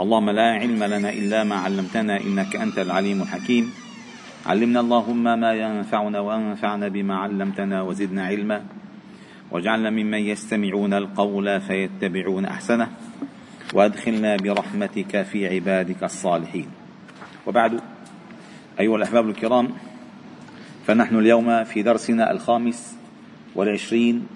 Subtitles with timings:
[0.00, 3.72] اللهم لا علم لنا إلا ما علمتنا إنك أنت العليم الحكيم.
[4.46, 8.62] علمنا اللهم ما ينفعنا وأنفعنا بما علمتنا وزدنا علما.
[9.50, 12.88] واجعلنا ممن يستمعون القول فيتبعون أحسنه.
[13.74, 16.66] وأدخلنا برحمتك في عبادك الصالحين.
[17.46, 17.80] وبعد
[18.80, 19.68] أيها الأحباب الكرام
[20.86, 22.96] فنحن اليوم في درسنا الخامس
[23.54, 24.26] والعشرين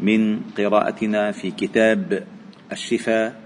[0.00, 2.26] من قراءتنا في كتاب
[2.72, 3.41] الشفاء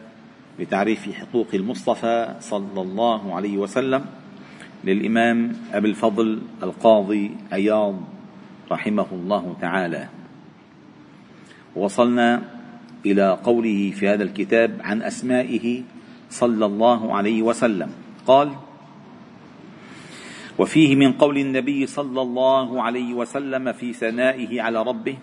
[0.61, 4.05] بتعريف حقوق المصطفى صلى الله عليه وسلم
[4.85, 7.95] للإمام أبي الفضل القاضي أياض
[8.73, 10.09] رحمه الله تعالى.
[11.77, 12.43] وصلنا
[13.07, 15.83] إلى قوله في هذا الكتاب عن أسمائه
[16.31, 17.91] صلى الله عليه وسلم.
[18.27, 18.53] قال
[20.59, 25.17] وفيه من قول النبي صلى الله عليه وسلم في ثنائه على ربه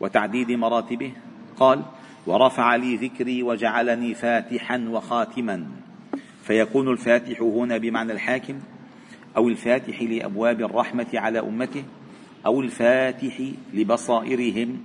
[0.00, 1.12] وتعديد مراتبه.
[1.56, 1.82] قال
[2.26, 5.66] ورفع لي ذكري وجعلني فاتحا وخاتما.
[6.42, 8.54] فيكون الفاتح هنا بمعنى الحاكم
[9.36, 11.84] أو الفاتح لأبواب الرحمة على أمته
[12.46, 13.40] أو الفاتح
[13.74, 14.78] لبصائرهم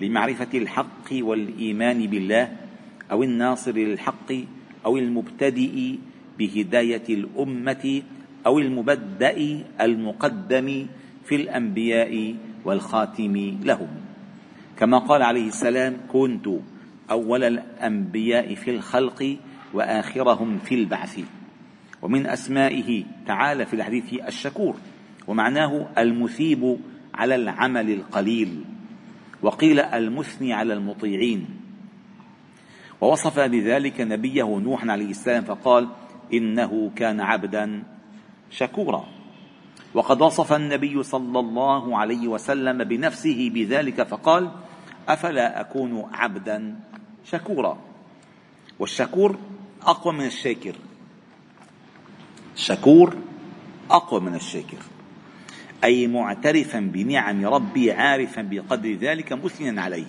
[0.00, 2.52] لمعرفة الحق والإيمان بالله
[3.10, 4.32] أو الناصر للحق
[4.86, 5.94] أو المبتدئ
[6.38, 8.02] بهداية الأمة
[8.46, 10.86] أو المبدأ المقدم
[11.24, 13.88] في الأنبياء والخاتم لهم.
[14.78, 16.48] كما قال عليه السلام كنت
[17.10, 19.36] أول الأنبياء في الخلق
[19.74, 21.20] وآخرهم في البعث.
[22.02, 24.76] ومن أسمائه تعالى في الحديث الشكور
[25.26, 26.78] ومعناه المثيب
[27.14, 28.64] على العمل القليل.
[29.42, 31.46] وقيل المثني على المطيعين.
[33.00, 35.88] ووصف بذلك نبيه نوح عليه السلام فقال
[36.32, 37.82] إنه كان عبدا
[38.50, 39.04] شكورا.
[39.94, 44.50] وقد وصف النبي صلى الله عليه وسلم بنفسه بذلك فقال
[45.08, 46.76] أفلا أكون عبدا
[47.24, 47.78] شكورا
[48.78, 49.38] والشكور
[49.82, 50.74] أقوى من الشاكر.
[52.54, 53.16] الشكور
[53.90, 54.78] أقوى من الشاكر.
[55.84, 60.06] أي معترفا بنعم ربي عارفا بقدر ذلك مثنيا عليه.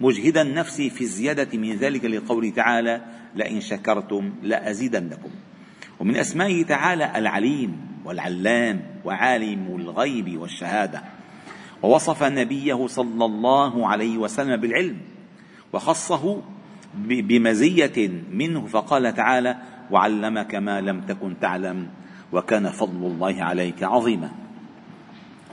[0.00, 3.00] مجهدا نفسي في الزيادة من ذلك لقوله تعالى
[3.36, 5.30] لئن شكرتم لأزيدنكم
[6.00, 11.02] ومن أسمائه تعالى العليم والعلام وعالم الغيب والشهادة.
[11.82, 15.11] ووصف نبيه صلى الله عليه وسلم بالعلم.
[15.72, 16.42] وخصه
[16.94, 19.56] بمزية منه فقال تعالى
[19.90, 21.88] وعلمك ما لم تكن تعلم
[22.32, 24.30] وكان فضل الله عليك عظيما.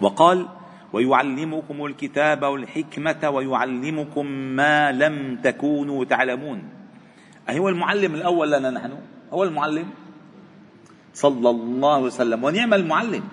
[0.02, 0.48] وقال
[0.94, 6.64] ويعلمكم الكتاب والحكمة ويعلمكم ما لم تكونوا تعلمون.
[7.50, 8.92] أهو المعلم الأول لنا نحن؟
[9.34, 9.86] هو المعلم؟
[11.14, 12.44] صلى الله عليه وسلم.
[12.44, 13.24] ونعم المعلم.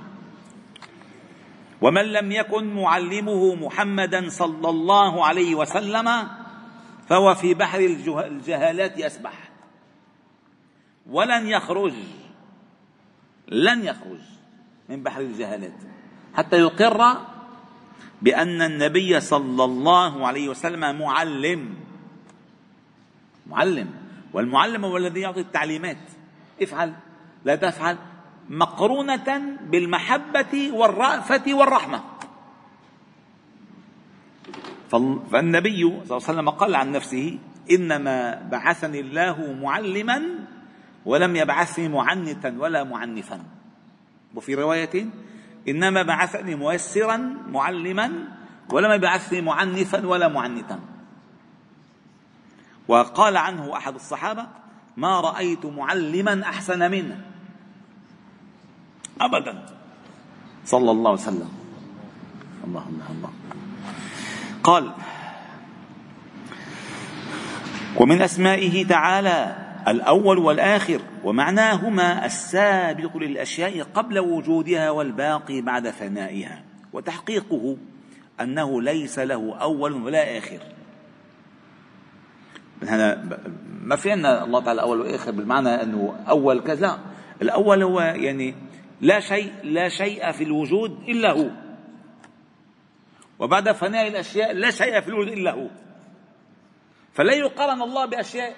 [1.80, 6.08] ومن لم يكن معلمه محمدا صلى الله عليه وسلم
[7.08, 7.80] فهو في بحر
[8.26, 9.32] الجهالات يسبح
[11.10, 11.94] ولن يخرج.
[13.48, 14.20] لن يخرج
[14.88, 15.78] من بحر الجهالات.
[16.34, 17.16] حتى يقر
[18.22, 21.74] بأن النبي صلى الله عليه وسلم معلم.
[23.46, 23.90] معلم.
[24.32, 25.98] والمعلم هو الذي يعطي التعليمات.
[26.62, 26.94] افعل.
[27.44, 27.98] لا تفعل.
[28.48, 32.15] مقرونة بالمحبة والرأفة والرحمة.
[34.90, 37.38] فالنبي صلى الله عليه وسلم قال عن نفسه
[37.70, 40.22] إنما بعثني الله معلما
[41.04, 43.40] ولم يبعثني معنتا ولا معنفا.
[44.34, 45.06] وفي رواية
[45.68, 47.16] إنما بعثني ميسرا
[47.48, 48.12] معلما
[48.72, 50.80] ولم يبعثني معنفا ولا معنتا.
[52.88, 54.46] وقال عنه أحد الصحابة
[54.96, 57.20] ما رأيت معلما أحسن منه.
[59.20, 59.66] أبدا.
[60.64, 61.50] صلى الله وسلم.
[62.64, 63.30] الله الله الله.
[64.66, 64.90] قال
[67.96, 69.56] ومن أسمائه تعالى
[69.88, 76.62] الأول والآخر ومعناهما السابق للأشياء قبل وجودها والباقي بعد فنائها
[76.92, 77.76] وتحقيقه
[78.40, 80.58] أنه ليس له أول ولا آخر.
[82.88, 83.38] هذا
[83.82, 86.98] ما في عندنا الله تعالى أول وآخر بالمعنى أنه أول كذا.
[87.42, 88.54] الأول هو يعني
[89.00, 91.65] لا شيء لا شيء في الوجود إلا هو.
[93.38, 95.68] وبعد فناء الأشياء لا شيء في الوجود إلا هو.
[97.14, 98.56] فلا يقارن الله بأشياء.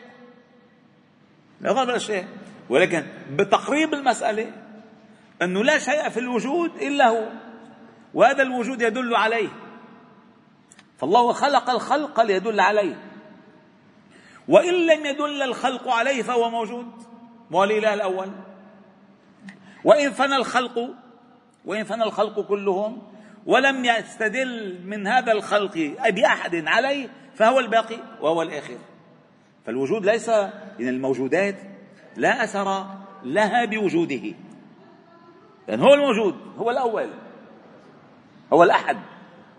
[1.61, 2.29] لا يقارن بأشياء.
[2.71, 4.53] ولكن بتقريب المسألة
[5.43, 7.29] أنه لا شيء في الوجود إلا هو.
[8.15, 9.49] وهذا الوجود يدل عليه.
[10.99, 13.03] فالله خلق الخلق ليدل عليه.
[14.49, 16.87] وإن لم يدل الخلق عليه فهو موجود.
[17.53, 18.31] هو الإله الأول؟
[19.85, 20.91] وإن فنى الخلق
[21.65, 23.03] وإن فنى الخلق كلهم
[23.47, 28.79] ولم يستدل من هذا الخلق بأحد عليه فهو الباقي وهو الآخر.
[29.67, 30.29] فالوجود ليس
[30.79, 31.57] من الموجودات
[32.17, 32.87] لا أثر
[33.25, 34.35] لها بوجوده.
[35.69, 37.11] لأن هو الموجود هو الأول
[38.53, 38.97] هو الأحد.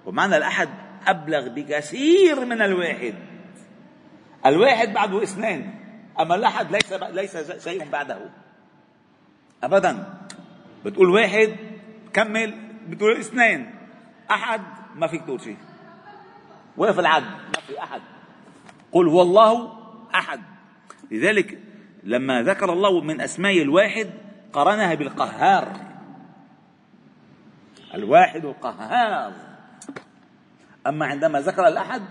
[0.06, 0.70] ومعنى الأحد
[1.08, 3.16] أبلغ بكثير من الواحد.
[4.46, 5.80] الواحد بعده اثنين
[6.20, 8.20] أما الأحد ليس ليس شيء بعده.
[9.64, 10.18] أبدا.
[10.86, 11.56] بتقول واحد
[12.14, 12.69] كمل.
[12.90, 13.76] بتقول اثنين.
[14.32, 14.62] أحد
[14.96, 15.58] ما فيك تقول شيء.
[16.78, 18.02] وقف العد ما في أحد.
[18.92, 19.80] قل هو الله
[20.16, 20.42] أحد.
[21.12, 21.60] لذلك
[22.04, 24.10] لما ذكر الله من أسماء الواحد
[24.54, 25.74] قرنها بالقهار.
[27.94, 29.34] الواحد القهار.
[30.88, 32.02] أما عندما ذكر الأحد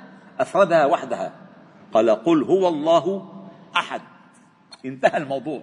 [0.40, 1.32] أفردها وحدها.
[1.92, 3.34] قال قل هو الله
[3.76, 4.00] أحد.
[4.84, 5.62] انتهى الموضوع.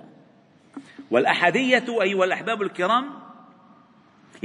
[1.11, 3.24] والأحدية أيها الأحباب الكرام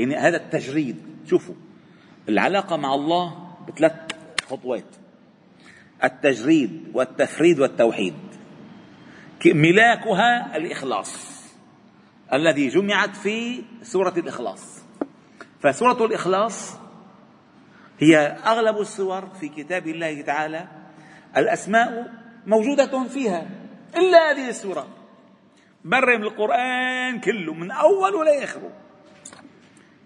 [0.00, 0.96] يعني هذا التجريد.
[1.26, 1.54] شوفوا
[2.28, 3.92] العلاقة مع الله بثلاث
[4.48, 4.84] خطوات.
[6.04, 8.14] التجريد والتفريد والتوحيد.
[9.46, 11.30] ملاكها الإخلاص
[12.32, 14.82] الذي جمعت في سورة الإخلاص.
[15.60, 16.76] فسورة الإخلاص
[17.98, 20.68] هي أغلب السور في كتاب الله تعالى.
[21.36, 22.12] الأسماء
[22.46, 23.48] موجودة فيها
[23.96, 24.86] إلا هذه السورة.
[25.84, 28.70] برم القرآن كله من أوله لآخره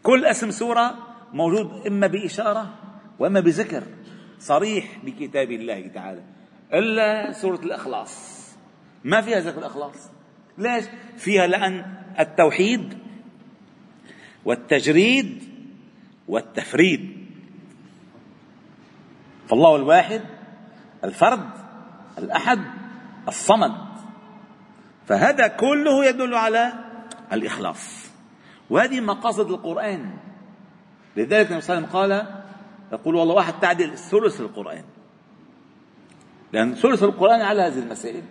[0.05, 0.95] كل اسم سورة
[1.33, 2.75] موجود إما بإشارة
[3.19, 3.83] وإما بذكر
[4.39, 6.23] صريح بكتاب الله تعالى.
[6.75, 8.35] إلا سورة الإخلاص.
[9.05, 10.11] ما فيها ذكر الإخلاص.
[10.59, 10.85] ليش؟
[11.17, 12.99] فيها لأن التوحيد
[14.45, 15.43] والتجريد
[16.29, 17.27] والتفريد.
[19.49, 20.23] فالله الواحد
[21.05, 21.51] الفرد
[22.19, 22.65] الأحد
[23.29, 23.75] الصمد.
[25.07, 26.73] فهذا كله يدل على
[27.33, 28.14] الإخلاص.
[28.71, 30.11] وهذه مقاصد القرآن.
[31.17, 32.43] لذلك النبي صلى الله عليه وسلم قال
[32.93, 34.85] يقول والله واحد تعدل ثلث القرآن.
[36.53, 38.23] لأن ثلث القرآن على هذه المسائل.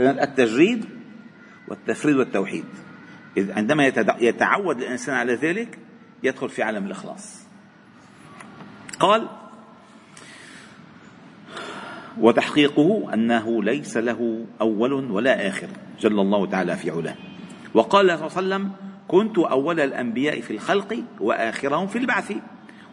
[0.00, 0.84] التجريد
[1.68, 2.64] والتفريد والتوحيد.
[3.36, 3.86] إذ عندما
[4.20, 5.78] يتعود الإنسان على ذلك
[6.22, 7.46] يدخل في عالم الإخلاص.
[9.00, 9.28] قال
[12.18, 15.68] وتحقيقه أنه ليس له أول ولا آخر.
[16.00, 17.16] جل الله تعالى في علاه.
[17.74, 18.72] وقال صلى الله عليه وسلم
[19.10, 22.32] كنت أول الأنبياء في الخلق وآخرهم في البعث.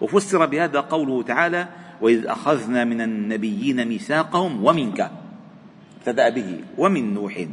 [0.02, 1.68] وفسر بهذا قوله تعالى
[2.02, 5.12] وإذ أخذنا من النبيين ميثاقهم ومنك.
[6.00, 7.46] ابتدأ به ومن نوح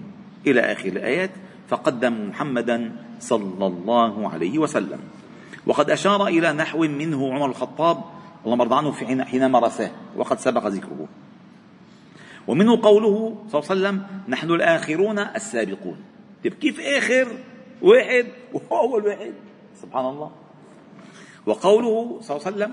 [0.47, 1.31] إلى آخر الآيات
[1.69, 5.01] فقدم محمدا صلى الله عليه وسلم.
[5.67, 7.97] وقد أشار إلى نحو منه عمر الخطاب
[8.45, 11.09] اللهم ارضى عنه حينما رثاه وقد سبق ذكره.
[12.49, 13.97] ومنه قوله صلى الله عليه وسلم
[14.29, 15.97] نحن الآخرون السابقون.
[16.45, 17.29] طيب كيف آخر؟
[17.83, 19.33] واحد وهو أول واحد
[19.83, 20.31] سبحان الله.
[21.47, 22.73] وقوله صلى الله عليه وسلم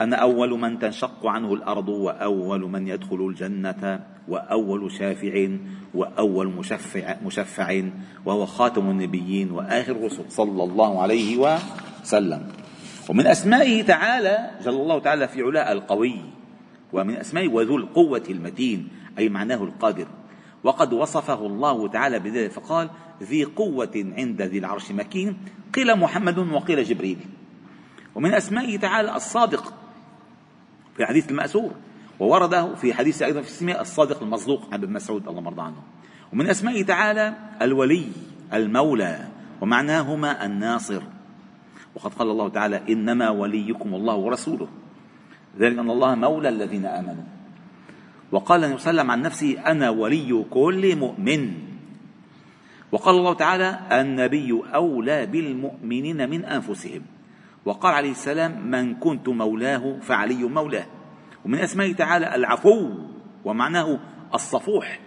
[0.00, 5.48] أنا أول من تنشق عنه الأرض وأول من يدخل الجنة وأول شافع
[5.94, 7.82] وأول مشفع, مشفع
[8.24, 12.42] وهو خاتم النبيين وآخر الرسل صلى الله عليه وسلم.
[13.08, 16.16] ومن أسمائه تعالى جل الله تعالى في علاء القوي.
[16.92, 18.88] ومن أسمائه وذو القوة المتين
[19.18, 20.06] أي معناه القادر.
[20.64, 22.90] وقد وصفه الله تعالى بذلك فقال
[23.22, 25.36] ذي قوة عند ذي العرش مكين.
[25.74, 27.18] قيل محمد وقيل جبريل.
[28.14, 29.74] ومن أسمائه تعالى الصادق
[30.96, 31.70] في الحديث المأسور
[32.20, 35.82] وورد في حديث أيضا في السماء الصادق المصدوق عن ابن مسعود الله مرضى عنه.
[36.32, 38.06] ومن أسمائه تعالى الولي
[38.52, 39.28] المولى
[39.60, 41.02] ومعناهما الناصر.
[41.94, 44.68] وقد قال الله تعالى إنما وليكم الله ورسوله.
[45.58, 47.33] ذلك أن الله مولى الذين آمنوا.
[48.34, 51.54] وقال النبي صلى الله عليه وسلم عن نفسه أنا ولي كل مؤمن.
[52.92, 57.02] وقال الله تعالى النبي أولى بالمؤمنين من أنفسهم.
[57.64, 60.86] وقال عليه السلام من كنت مولاه فعلي مولاه.
[61.44, 62.90] ومن أسمائه تعالى العفو
[63.44, 63.98] ومعناه
[64.34, 65.00] الصفوح.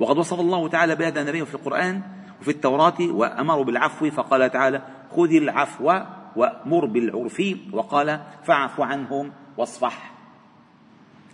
[0.00, 2.02] وقد وصف الله تعالى بهذا النبي في القرآن
[2.40, 4.82] وفي التوراة وأمر بالعفو فقال تعالى
[5.16, 5.92] خذ العفو
[6.36, 7.42] وأمر بالعرف.
[7.72, 10.15] وقال فاعف عنهم واصفح.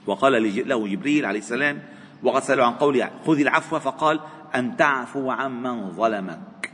[0.07, 1.83] وقال له جبريل عليه السلام
[2.23, 4.21] وقد سألوا عن قول خذ العفو فقال
[4.55, 6.73] أن تعفو عمن ظلمك.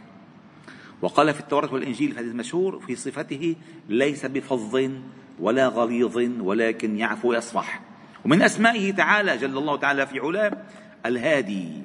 [1.02, 3.56] وقال في التوراة والإنجيل في حديث مشهور في صفته
[3.88, 4.90] ليس بفظ
[5.40, 7.80] ولا غليظ ولكن يعفو ويصفح.
[8.24, 10.52] ومن أسمائه تعالى جل الله تعالى في علاه
[11.06, 11.82] الهادي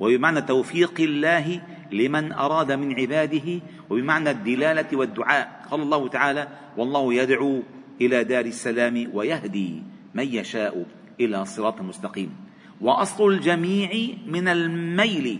[0.00, 1.60] وبمعنى توفيق الله
[1.92, 5.66] لمن أراد من عباده وبمعنى الدلالة والدعاء.
[5.70, 7.62] قال الله تعالى والله يدعو
[8.00, 9.82] إلى دار السلام ويهدي.
[10.16, 10.84] من يشاء
[11.20, 12.36] إلى صراط مستقيم.
[12.80, 13.90] وأصل الجميع
[14.26, 15.38] من الميل.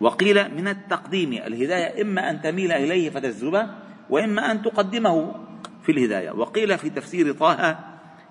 [0.00, 3.66] وقيل من التقديم الهداية إما أن تميل إليه فتجذبه
[4.10, 5.34] وإما أن تقدمه
[5.82, 6.30] في الهداية.
[6.30, 7.78] وقيل في تفسير طه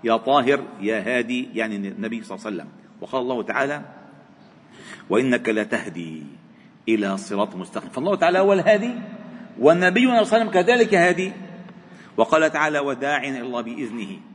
[0.04, 2.70] يا طاهر يا هادي يعني النبي صلى الله عليه وسلم.
[3.02, 3.82] وقال الله تعالى
[5.10, 6.24] وإنك لتهدي
[6.90, 7.90] إلى صراط مستقيم.
[7.90, 8.94] فالله تعالى هو الهادي
[9.60, 11.32] والنبي صلى الله عليه وسلم كذلك هادي.
[12.18, 14.29] وقال تعالى وداعيا إلى الله بإذنه.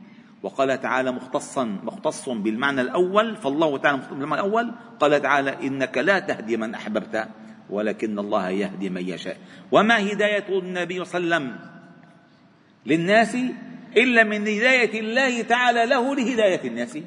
[0.45, 6.19] وقال تعالى مختصا مختص بالمعنى الأول فالله تعالى مختص بالمعنى الأول قال تعالى إنك لا
[6.19, 7.27] تهدي من أحببت
[7.69, 9.37] ولكن الله يهدي من يشاء.
[9.71, 11.59] وما هداية النبي صلى الله عليه وسلم
[12.85, 13.35] للناس
[13.97, 16.97] إلا من هداية الله تعالى له لهداية الناس.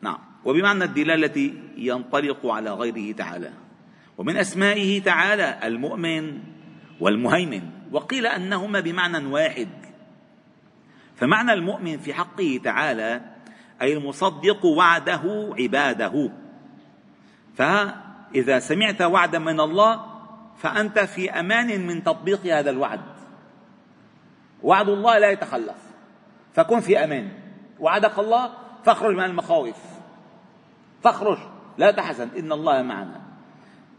[0.00, 0.18] نعم.
[0.44, 3.52] وبمعنى الدلالة ينطلق على غيره تعالى.
[4.18, 6.38] ومن أسمائه تعالى المؤمن
[7.00, 7.62] والمهيمن.
[7.92, 9.85] وقيل أنهما بمعنى واحد.
[11.16, 13.20] فمعنى المؤمن في حقه تعالى
[13.82, 16.30] أي المصدق وعده عباده.
[17.56, 20.16] فإذا سمعت وعدا من الله
[20.58, 23.00] فأنت في أمان من تطبيق هذا الوعد.
[24.62, 25.76] وعد الله لا يتخلف.
[26.54, 27.28] فكن في أمان.
[27.80, 28.50] وعدك الله
[28.84, 29.76] فاخرج من المخاوف.
[31.02, 31.38] فاخرج
[31.78, 33.20] لا تحزن إن الله معنا.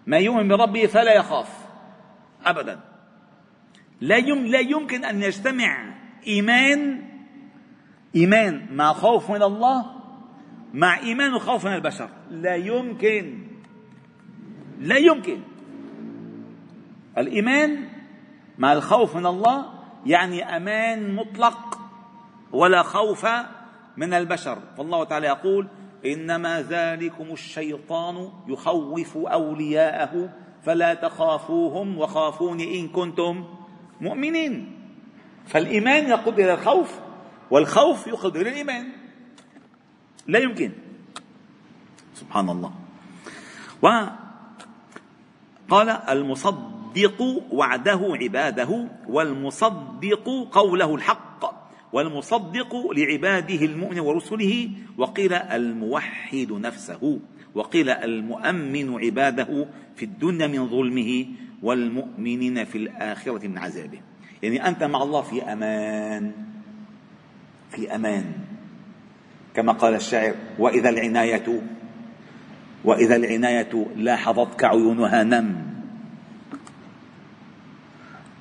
[0.07, 1.49] ما يؤمن بربه فلا يخاف.
[2.45, 2.79] أبدا.
[4.01, 5.97] لا لا يمكن أن يجتمع
[6.27, 7.03] إيمان
[8.15, 9.85] إيمان مع خوف من الله
[10.73, 12.09] مع إيمان وخوف من البشر.
[12.29, 13.47] لا يمكن
[14.79, 15.39] لا يمكن.
[17.17, 17.89] الإيمان
[18.57, 19.65] مع الخوف من الله
[20.05, 21.79] يعني أمان مطلق
[22.51, 23.27] ولا خوف
[23.97, 24.59] من البشر.
[24.77, 25.67] فالله تعالى يقول
[26.05, 30.29] إنما ذلكم الشيطان يخوف أولياءه
[30.63, 33.45] فلا تخافوهم وخافوني إن كنتم
[34.01, 34.76] مؤمنين.
[35.47, 36.99] فالإيمان يقود إلى الخوف
[37.51, 38.87] والخوف يقود إلى الإيمان.
[40.27, 40.71] لا يمكن.
[42.13, 42.71] سبحان الله.
[43.81, 44.09] وقال
[45.89, 51.57] المصدق وعده عباده والمصدق قوله الحق
[51.93, 57.19] والمصدق لعباده المؤمن ورسله وقيل الموحد نفسه
[57.55, 61.25] وقيل المؤمن عباده في الدنيا من ظلمه
[61.63, 64.01] والمؤمنين في الآخرة من عذابه.
[64.43, 66.31] يعني أنت مع الله في أمان.
[67.69, 68.33] في أمان.
[69.53, 71.61] كما قال الشاعر وإذا العناية
[72.85, 75.67] وإذا العناية لاحظتك عيونها نم.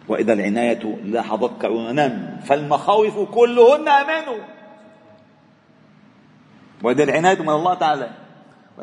[0.08, 2.40] وإذا العناية لاحظتك عيونها نم.
[2.44, 4.40] فالمخاوف كلهن أمان.
[6.82, 8.10] وإذا العناية من الله تعالى.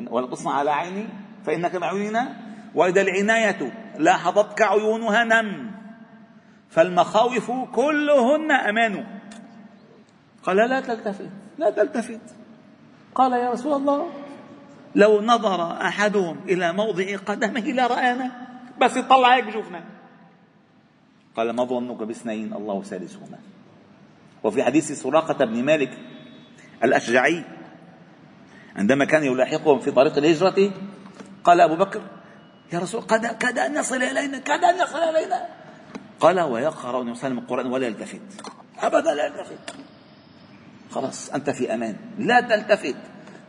[0.09, 1.07] ولا تصنع على عيني
[1.45, 2.35] فإنك بعيوننا
[2.75, 5.82] وإذا العناية لاحظتك عيونها نم.
[6.73, 9.05] فالمخاوف كلهن أمان.
[10.43, 12.21] قال لا تلتفت لا تلتفت.
[13.15, 14.09] قال يا رسول الله
[14.95, 18.31] لو نظر أحدهم إلى موضع قدمه لرآنا
[18.81, 19.83] بس يطلع هيك بشوفنا.
[21.35, 23.39] قال ما ظنك باثنين الله ثالثهما.
[24.43, 25.97] وفي حديث سراقة بن مالك
[26.83, 27.43] الأشجعي
[28.75, 30.71] عندما كان يلاحقهم في طريق الهجرة
[31.43, 32.01] قال أبو بكر
[32.73, 35.62] يا رسول قد كاد أن يصل إلينا كاد أن يصل إلينا.
[36.19, 38.21] قال ويقرأ النبي صلى الله عليه وسلم القرآن ولا يلتفت.
[38.79, 39.75] أبدا لا يلتفت.
[40.91, 41.95] خلاص أنت في أمان.
[42.17, 42.95] لا تلتفت.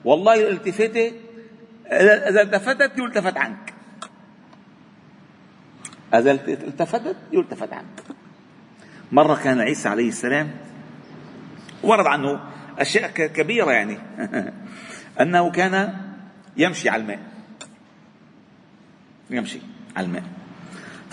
[0.05, 1.15] والله الالتفت
[1.93, 3.75] إذا التفتت يلتفت عنك.
[6.15, 8.03] إذا التفتت يلتفت عنك.
[9.13, 10.51] مرة كان عيسى عليه السلام
[11.83, 12.41] ورد عنه
[12.79, 13.99] أشياء كبيرة يعني.
[15.21, 15.95] أنه كان
[16.57, 17.21] يمشي على الماء.
[19.31, 19.59] يمشي
[19.97, 20.44] على الماء.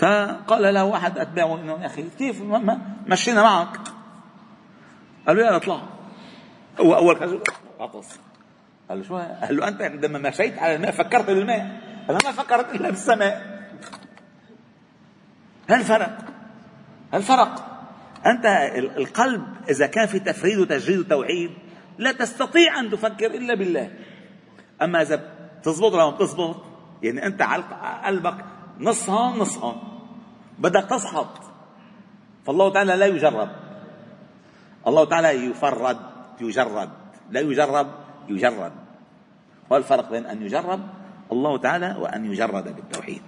[0.02, 2.42] فقال له واحد أتباعه إنه يا أخي كيف
[3.06, 3.78] مشينا معك؟
[5.26, 5.82] قال له يا اطلع
[6.80, 7.40] هو أول كان
[7.80, 8.20] عطس
[8.88, 11.80] قال له شو؟ قال له أنت عندما مشيت على الماء فكرت بالماء
[12.10, 13.62] أنا ما فكرت إلا بالسماء
[15.70, 16.18] هل فرق؟
[17.12, 17.68] هل فرق؟
[18.26, 18.46] أنت
[18.96, 21.50] القلب إذا كان في تفريد وتجريد وتوحيد
[21.98, 23.90] لا تستطيع أن تفكر إلا بالله.
[24.82, 25.32] أما إذا
[25.62, 26.56] تزبط ولا ما بتزبط
[27.02, 27.42] يعني أنت
[28.04, 28.44] قلبك
[28.80, 29.91] نص هون نص هون
[30.62, 31.42] بدك تصحط
[32.46, 33.48] فالله تعالى لا يجرب.
[34.86, 35.98] الله تعالى يفرد
[36.40, 36.88] يجرد.
[37.30, 37.86] لا يجرب
[38.28, 38.72] يجرد.
[39.72, 40.80] هو الفرق بين أن يجرب
[41.32, 43.22] الله تعالى وأن يجرد بالتوحيد.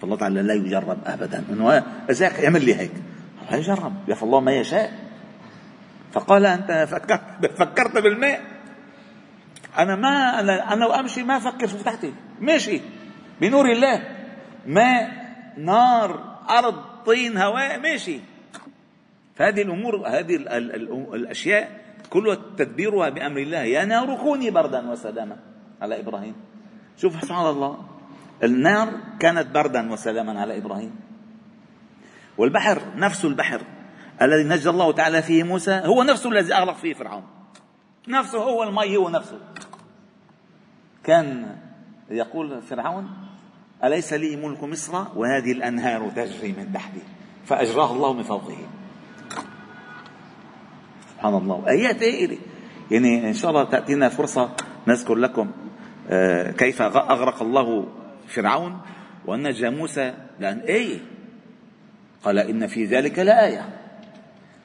[0.00, 1.44] فالله تعالى لا يجرب أبدا.
[1.50, 2.92] إنه إذا اعمل لي هيك.
[3.50, 3.92] لا يجرب.
[4.08, 4.92] يفعل الله ما يشاء.
[6.12, 8.42] فقال أنت فكرت فكرت بالماء.
[9.78, 12.14] أنا ما أنا, أنا وأمشي ما أفكر في تحتي.
[12.40, 12.80] ماشي.
[13.40, 14.02] بنور الله.
[14.66, 15.27] ماء.
[15.58, 16.74] نار أرض
[17.06, 18.20] طين هواء ماشي.
[19.36, 20.36] فهذه الأمور هذه
[21.14, 23.58] الأشياء كلها تدبيرها بأمر الله.
[23.58, 25.36] يا نار كوني بردا وسلاما.
[25.82, 26.34] على إبراهيم.
[26.96, 27.84] شوف سبحان الله.
[28.44, 28.88] النار
[29.20, 30.96] كانت بردا وسلاما على إبراهيم.
[32.38, 33.60] والبحر نفس البحر
[34.22, 37.22] الذي نجى الله تعالى فيه موسى هو نفسه الذي أغرق فيه فرعون.
[38.08, 39.38] نفسه هو المي هو نفسه.
[41.04, 41.56] كان
[42.10, 43.27] يقول فرعون
[43.84, 47.00] أليس لي ملك مصر وهذه الأنهار تجري من تحتي؟
[47.46, 48.56] فأجراه الله من فوقه
[51.16, 51.64] سبحان الله.
[51.68, 52.38] آيات هائلة
[52.90, 54.50] يعني إن شاء الله تأتينا فرصة
[54.86, 55.50] نذكر لكم
[56.10, 57.86] آه، كيف أغرق الله
[58.28, 58.80] فرعون
[59.26, 60.14] ونجى موسى.
[60.40, 60.98] لأن آية؟
[62.24, 63.68] قال إن في ذلك لآية.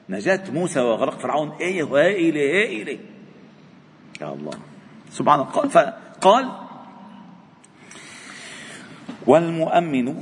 [0.08, 1.52] نجاة موسى وغرق فرعون.
[1.60, 2.98] آية؟ هائلة هائلة
[4.20, 4.52] يا الله.
[5.10, 5.68] سبحان الله.
[5.68, 6.63] فقال
[9.26, 10.14] والمؤمن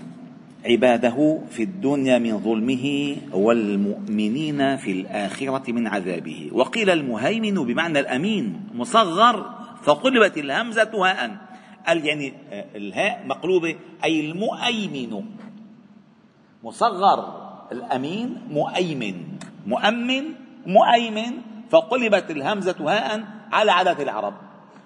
[0.66, 6.50] عباده في الدنيا من ظلمه والمؤمنين في الآخرة من عذابه.
[6.52, 11.36] وقيل المهيمن بمعنى الأمين مصغر فقلبت الهمزة هاء.
[11.88, 12.32] يعني
[12.76, 15.24] الهاء مقلوبة أي المؤيمن.
[16.64, 17.18] مصغر
[17.72, 19.14] الأمين مؤيمن.
[19.66, 20.24] مؤمن
[20.66, 21.32] مؤيمن
[21.70, 24.34] فقلبت الهمزة هاء على عادة العرب.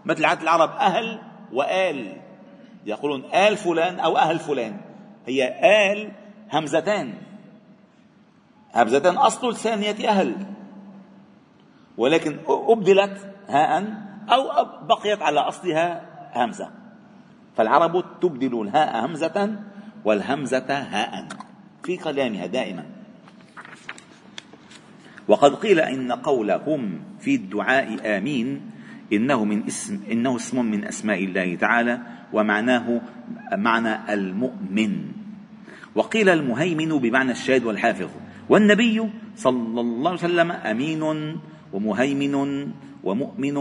[0.04, 1.18] مثل عادة العرب أهل
[1.52, 2.25] وآل.
[2.86, 4.76] يقولون آل فلان أو أهل فلان.
[5.26, 5.42] هي
[5.92, 6.12] آل
[6.52, 7.14] همزتان.
[8.74, 10.34] همزتان أصل الثانية أهل.
[11.98, 13.84] ولكن أبدلت هاء
[14.28, 16.02] أو بقيت على أصلها
[16.34, 16.70] همزة.
[17.56, 19.56] فالعرب تبدل الهاء همزة
[20.04, 21.26] والهمزة هاء.
[21.82, 22.86] في كلامها دائما.
[25.28, 28.70] وقد قيل إن قولهم في الدعاء آمين
[29.12, 32.00] إنه من اسم إنه اسم من أسماء الله تعالى
[32.32, 33.00] ومعناه
[33.52, 34.92] معنى المؤمن.
[35.94, 38.10] وقيل المهيمن بمعنى الشاهد والحافظ.
[38.48, 41.02] والنبي صلى الله عليه وسلم أمين
[41.72, 42.34] ومهيمن
[43.04, 43.56] ومؤمن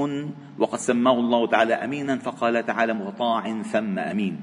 [0.60, 4.40] وقد سماه الله تعالى أمينا فقال تعالى مطاع ثم أمين.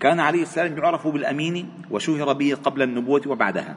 [0.00, 3.76] كان عليه السلام يعرف بالأمين وشهر به قبل النبوة وبعدها.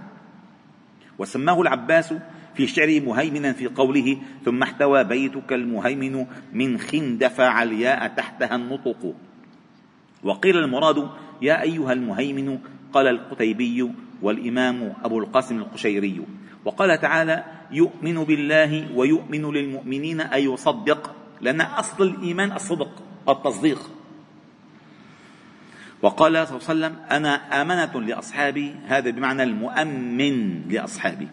[1.20, 2.13] وسماه العباس
[2.55, 9.13] في شعره مهيمنا في قوله ثم احتوى بيتك المهيمن من خندف علياء تحتها النطق.
[10.24, 11.10] وقيل المراد
[11.41, 12.60] يا أيها المهيمن
[12.93, 16.21] قال القتيبي والإمام أبو القاسم القشيري.
[16.65, 23.89] وقال تعالى يؤمن بالله ويؤمن للمؤمنين أي يصدق لأن أصل الإيمان الصدق التصديق.
[26.01, 31.28] وقال صلى الله عليه وسلم أنا آمنة لأصحابي هذا بمعنى المؤمن لأصحابي.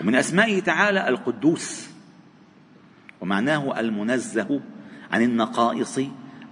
[0.00, 1.88] ومن أسمائه تعالى القدوس
[3.20, 4.60] ومعناه المنزه
[5.12, 6.00] عن النقائص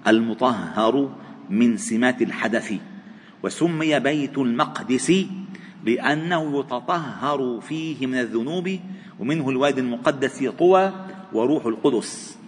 [0.07, 1.15] المطهر
[1.51, 2.73] من سمات الحدث
[3.43, 5.13] وسمي بيت المقدس
[5.85, 8.79] لأنه يتطهر فيه من الذنوب
[9.21, 10.93] ومنه الوادي المقدس طوى
[11.33, 12.39] وروح القدس.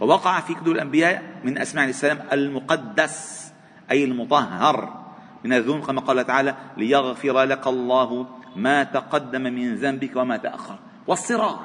[0.00, 3.46] ووقع في كتب الأنبياء من أسماء السلام المقدس
[3.90, 5.00] أي المطهر
[5.44, 10.78] من الذنوب كما قال تعالى ليغفر لك الله ما تقدم من ذنبك وما تأخر.
[11.06, 11.60] والصراع.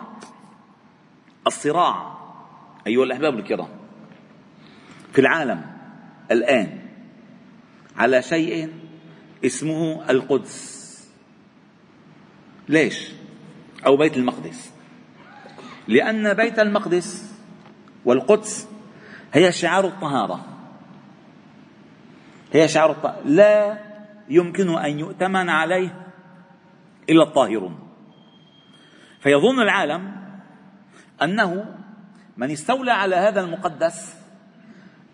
[1.48, 2.18] الصراع
[2.88, 3.68] أيها الأحباب الكرام
[5.14, 5.62] في العالم
[6.32, 6.80] الآن
[7.98, 8.74] على شيء
[9.46, 10.86] اسمه القدس.
[12.70, 13.12] ليش؟
[13.86, 14.72] أو بيت المقدس.
[15.88, 17.34] لأن بيت المقدس
[18.06, 18.68] والقدس
[19.34, 20.46] هي شعار الطهارة.
[22.54, 23.78] هي شعار الطهارة لا
[24.30, 26.05] يمكن أن يؤتمن عليه
[27.10, 27.80] إلا الطاهرون
[29.20, 30.16] فيظن العالم
[31.22, 31.76] أنه
[32.38, 34.16] من استولى على هذا المقدس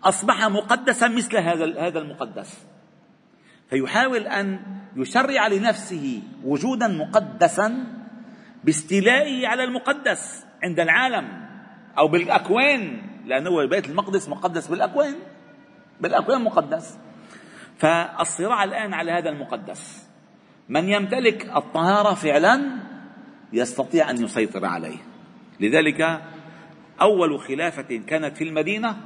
[0.04, 2.66] أصبح مقدسا مثل هذا هذا المقدس.
[3.70, 4.60] فيحاول أن
[4.96, 7.86] يشرع لنفسه وجودا مقدسا
[8.64, 11.46] باستيلائه على المقدس عند العالم
[11.98, 15.14] أو بالأكوان لأنه بيت المقدس مقدس بالأكوان
[16.00, 16.98] بالأكوان مقدس.
[17.78, 20.11] فالصراع الآن على هذا المقدس.
[20.68, 22.60] من يمتلك الطهارة فعلا
[23.52, 24.98] يستطيع أن يسيطر عليه.
[25.60, 26.22] لذلك
[27.00, 28.96] أول خلافة كانت في المدينة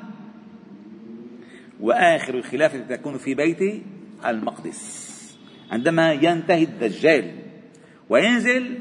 [1.81, 3.83] وآخر الخلافة تكون في بيت
[4.27, 5.07] المقدس.
[5.73, 7.35] عندما ينتهي الدجال
[8.09, 8.79] وينزل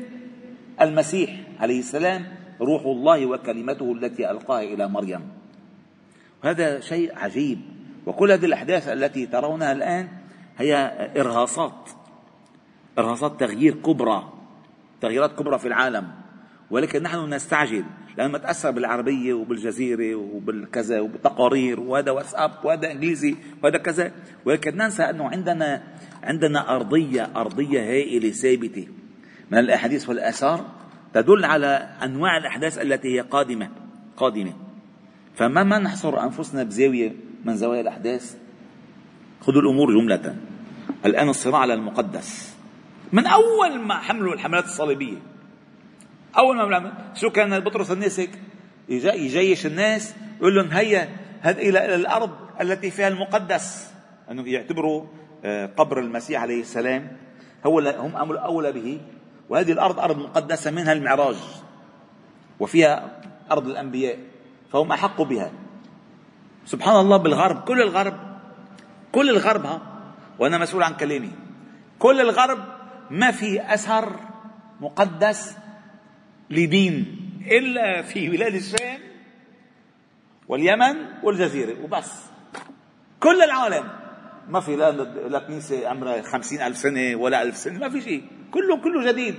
[0.81, 2.25] المسيح عليه السلام
[2.61, 5.21] روح الله وكلمته التي ألقاها إلى مريم.
[6.43, 7.59] هذا شيء عجيب.
[8.05, 10.07] وكل هذه الأحداث التي ترونها الآن
[10.57, 10.75] هي
[11.17, 11.89] إرهاصات.
[12.99, 14.33] إرهاصات تغيير كبرى
[15.01, 16.07] تغييرات كبرى في العالم.
[16.71, 17.83] ولكن نحن نستعجل
[18.17, 24.11] لما تأثر بالعربية وبالجزيرة وبالكذا وبالتقارير وهذا واتساب وهذا إنجليزي وهذا كذا.
[24.45, 25.83] ولكن ننسى أنه عندنا
[26.23, 28.87] عندنا أرضية أرضية هائلة ثابتة.
[29.51, 30.65] من الأحاديث والآثار
[31.13, 33.69] تدل على أنواع الأحداث التي هي قادمة
[34.17, 34.53] قادمة.
[35.35, 38.37] فما ما نحصر أنفسنا بزاوية من زوايا الأحداث؟
[39.41, 40.35] خذوا الأمور جملة.
[41.05, 42.54] الآن الصراع على المقدس.
[43.11, 45.17] من أول ما حملوا الحملات الصليبية.
[46.37, 48.29] أول ما شو كان بطرس الناسك
[48.89, 51.09] يجيش الناس يقول لهم هيا
[51.45, 53.93] إلى الأرض التي فيها المقدس.
[54.31, 55.05] أنه يعتبروا
[55.45, 57.17] آه، قبر المسيح عليه السلام.
[57.65, 58.99] هو هم أولى به.
[59.49, 61.35] وهذه الأرض أرض مقدسة منها المعراج.
[62.59, 64.17] وفيها أرض الأنبياء.
[64.71, 65.51] فهم أحق بها.
[66.65, 67.63] سبحان الله بالغرب.
[67.63, 68.17] كل الغرب
[69.11, 69.81] كل الغرب ها
[70.39, 71.31] وأنا مسؤول عن كلامي.
[71.99, 72.74] كل الغرب
[73.09, 74.19] ما في أثر
[74.81, 75.57] مقدس
[76.49, 78.99] لدين إلا في بلاد الشام
[80.47, 81.83] واليمن والجزيرة.
[81.83, 82.23] وبس.
[83.19, 83.89] كل العالم.
[84.49, 84.75] ما في
[85.29, 87.79] لا كنيسة عمرها خمسين ألف سنة ولا ألف سنة.
[87.79, 88.23] ما في شيء.
[88.51, 89.35] كله كله جديد.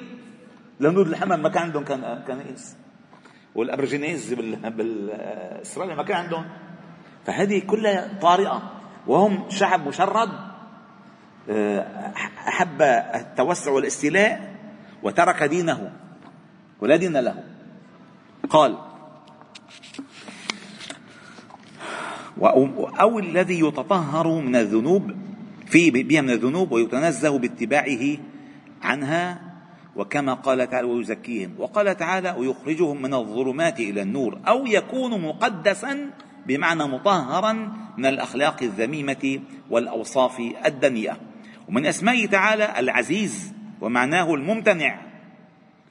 [0.80, 2.76] الهنود الحمام ما كان عندهم كان كنائس
[3.54, 6.46] والأبرجينيز بالإسرائيل ما كان عندهم.
[7.24, 8.72] فهذه كلها طارئة.
[9.06, 10.55] وهم شعب مشرد.
[12.48, 12.82] أحب
[13.14, 14.54] التوسع والاستيلاء
[15.02, 15.92] وترك دينه
[16.80, 17.44] ولا دين له.
[18.50, 18.76] قال
[23.00, 25.12] أو الذي يتطهر من الذنوب
[25.66, 28.16] في بها من الذنوب ويتنزه باتباعه
[28.82, 29.40] عنها
[29.96, 36.10] وكما قال تعالى ويزكيهم وقال تعالى ويخرجهم من الظلمات إلى النور أو يكون مقدسا
[36.46, 37.52] بمعنى مطهرا
[37.96, 41.16] من الأخلاق الذميمة والأوصاف الدنيئة.
[41.68, 45.00] ومن أسمائه تعالى العزيز ومعناه الممتنع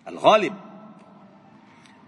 [0.07, 0.53] الغالب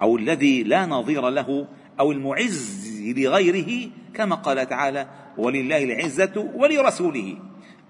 [0.02, 1.68] أو الذي لا نظير له
[2.00, 7.38] أو المعز لغيره كما قال تعالى ولله العزة ولرسوله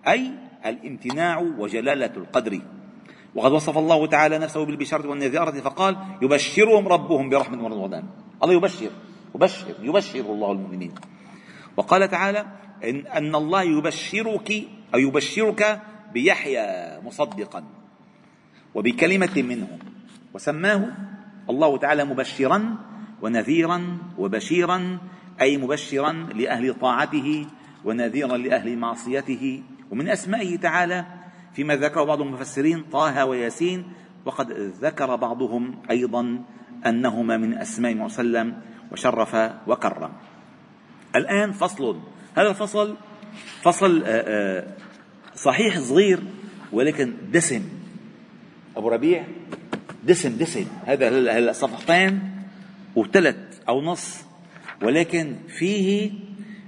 [0.07, 0.31] أي
[0.65, 2.61] الامتناع وجلالة القدر.
[3.35, 8.03] وقد وصف الله تعالى نفسه بالبشارة والنذارة فقال يبشرهم ربهم برحمة ورضوان.
[8.43, 8.89] الله يبشر
[9.35, 10.91] يبشر يبشر الله المؤمنين.
[11.77, 12.45] وقال تعالى
[12.83, 14.63] إن, أن الله يبشرك
[14.93, 15.81] أو يبشرك
[16.13, 16.65] بيحيى
[17.05, 17.63] مصدقا
[18.75, 19.67] وبكلمة منه.
[20.33, 20.87] وسماه
[21.49, 22.75] الله تعالى مبشرا
[23.21, 24.97] ونذيرا وبشيرا
[25.41, 27.47] أي مبشرا لأهل طاعته
[27.85, 29.63] ونذيرا لأهل معصيته.
[29.91, 31.05] ومن أسمائه تعالى
[31.53, 33.85] فيما ذكره بعض المفسرين طه وياسين
[34.25, 36.43] وقد ذكر بعضهم أيضا
[36.85, 38.61] أنهما من أسماء وسلم
[38.91, 39.35] وشرف
[39.67, 40.11] وكرم.
[41.15, 41.97] الآن فصل.
[42.37, 42.95] هذا الفصل
[43.61, 44.67] فصل آه، آه،
[45.35, 46.19] صحيح صغير
[46.71, 47.63] ولكن دسم.
[48.77, 49.23] أبو ربيع
[50.03, 50.65] دسم دسم.
[50.85, 52.31] هذا هلا صفحتين
[52.95, 53.37] وثلث
[53.69, 54.17] أو نص
[54.81, 56.11] ولكن فيه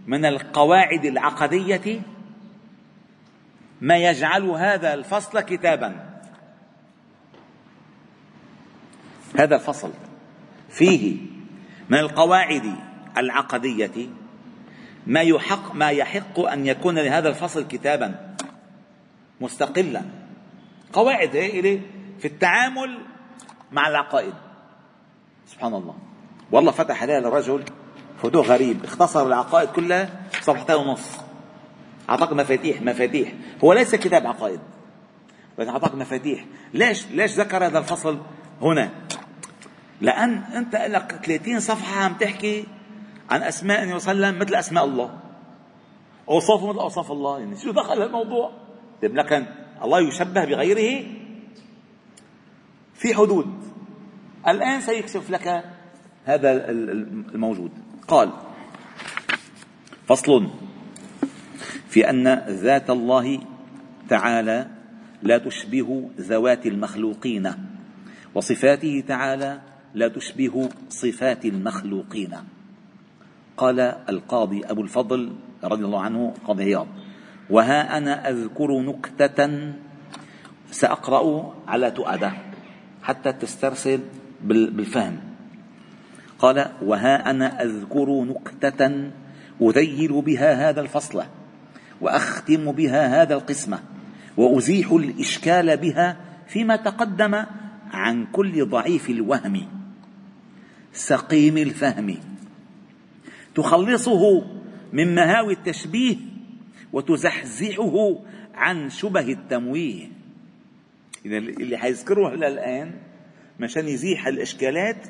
[0.07, 2.01] من القواعد العقدية
[3.81, 6.19] ما يجعل هذا الفصل كتابا.
[9.39, 9.91] هذا الفصل
[10.69, 11.17] فيه
[11.89, 12.75] من القواعد
[13.17, 14.09] العقدية
[15.09, 18.35] ما يحق ما يحق أن يكون لهذا الفصل كتابا.
[19.41, 20.01] مستقلا.
[20.93, 21.81] قواعد هائلة
[22.19, 22.99] في التعامل
[23.71, 24.33] مع العقائد.
[25.47, 25.95] سبحان الله.
[26.51, 27.63] والله فتح عليها الرجل
[28.23, 28.83] فتوح غريب.
[28.83, 30.09] اختصر العقائد كلها
[30.41, 31.17] صفحتين ونص.
[32.09, 33.33] أعطاك مفاتيح مفاتيح.
[33.63, 34.59] هو ليس كتاب عقائد.
[35.57, 36.45] ولكن أعطاك مفاتيح.
[36.73, 38.19] ليش ليش ذكر هذا الفصل
[38.61, 38.89] هنا؟
[40.01, 42.65] لأن أنت لك 30 صفحة عم تحكي
[43.29, 45.19] عن أسماء النبي صلى الله عليه وسلم مثل أسماء الله.
[46.29, 47.39] اوصافه مثل أوصاف الله.
[47.39, 48.51] يعني شو دخل الموضوع؟
[49.01, 49.45] طيب لكن
[49.83, 51.05] الله يشبه بغيره
[52.93, 53.47] في حدود.
[54.47, 55.63] الآن سيكشف لك
[56.25, 57.71] هذا الموجود.
[58.07, 58.31] قال
[60.07, 60.49] فصل
[61.87, 63.39] في أن ذات الله
[64.09, 64.67] تعالى
[65.23, 67.53] لا تشبه ذوات المخلوقين
[68.35, 69.61] وصفاته تعالى
[69.93, 72.37] لا تشبه صفات المخلوقين.
[73.59, 75.31] قال القاضي أبو الفضل
[75.63, 76.87] رضي الله عنه قاضي عياض
[77.49, 79.73] وها أنا أذكر نكتة
[80.71, 82.31] سأقرأ على تؤدة
[83.03, 83.99] حتى تسترسل
[84.43, 85.19] بالفهم.
[86.39, 89.11] قال وها أنا أذكر نكتة
[89.61, 91.23] أذيل بها هذا الفصل
[92.01, 93.79] وأختم بها هذا القسمة
[94.37, 96.17] وأزيح الإشكال بها
[96.47, 97.45] فيما تقدم
[97.91, 99.67] عن كل ضعيف الوهم
[100.93, 102.17] سقيم الفهم.
[103.59, 104.43] تخلصه
[104.93, 106.15] من مهاوي التشبيه
[106.93, 108.15] وتزحزحه
[108.53, 110.07] عن شبه التمويه.
[111.25, 112.91] اللي حيذكره الآن
[113.59, 115.07] مشان يزيح الإشكالات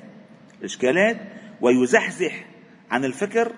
[0.60, 1.18] الإشكالات
[1.62, 2.46] ويزحزح
[2.92, 3.52] عن الفكر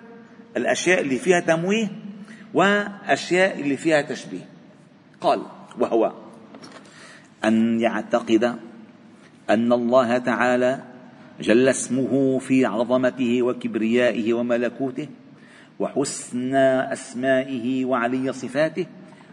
[0.58, 1.88] الأشياء اللي فيها تمويه
[2.54, 4.50] وأشياء اللي فيها تشبيه.
[5.22, 5.42] قال
[5.80, 6.14] وهو
[7.46, 8.44] أن يعتقد
[9.50, 10.91] أن الله تعالى
[11.42, 15.08] جل اسمه في عظمته وكبريائه وملكوته
[15.80, 18.86] وحسن أسمائه وعلي صفاته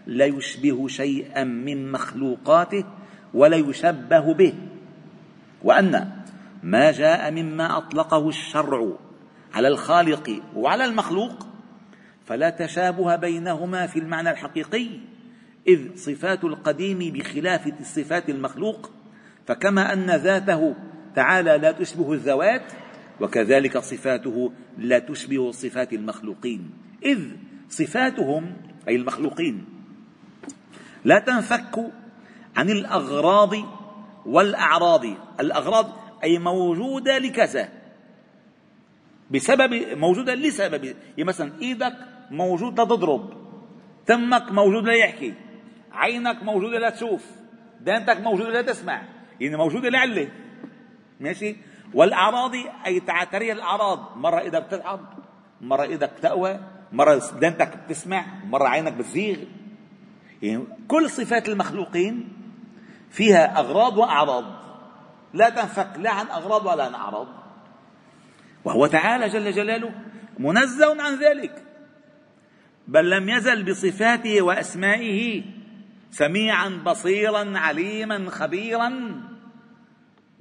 [0.06, 2.84] لا يشبه شيئا من مخلوقاته
[3.34, 4.54] ولا يشبه به.
[5.64, 6.10] وأن
[6.62, 8.92] ما جاء مما أطلقه الشرع
[9.54, 11.46] على الخالق وعلى المخلوق
[12.26, 14.88] فلا تشابه بينهما في المعنى الحقيقي
[15.68, 18.90] إذ صفات القديم بخلاف صفات المخلوق
[19.46, 20.74] فكما أن ذاته
[21.14, 22.72] تعالى لا تشبه الذوات
[23.20, 26.70] وكذلك صفاته لا تشبه صفات المخلوقين.
[27.04, 27.18] إذ
[27.68, 28.56] صفاتهم
[28.88, 29.64] أي المخلوقين
[31.04, 31.92] لا تنفك
[32.56, 33.54] عن الأغراض
[34.26, 35.04] والأعراض.
[35.40, 35.86] الأغراض
[36.24, 37.68] أي موجودة لكذا.
[39.30, 40.84] بسبب موجودة لسبب.
[40.84, 41.94] يعني مثلا إيدك
[42.30, 43.38] موجود لتضرب
[44.06, 45.34] تمك موجود ليحكي
[45.92, 47.26] عينك موجودة لتشوف
[47.80, 49.02] دانتك موجودة لتسمع
[49.40, 50.28] يعني موجودة لعلة
[51.20, 51.56] ماشي؟
[51.94, 52.52] والأعراض
[52.86, 55.00] أي تعتري الأعراض مرة إيدك بتتعب
[55.60, 56.60] مرة إيدك تقوى
[56.92, 59.36] مرة دانتك بتسمع مرة عينك بتزيغ.
[60.42, 62.28] يعني كل صفات المخلوقين
[63.10, 64.44] فيها أغراض وأعراض.
[65.34, 67.28] لا تنفك لا عن أغراض ولا عن أعراض.
[68.64, 69.90] وهو تعالى جل جلاله
[70.38, 71.64] منزه عن ذلك.
[72.88, 75.42] بل لم يزل بصفاته وأسمائه
[76.10, 79.20] سميعا بصيرا عليما خبيرا.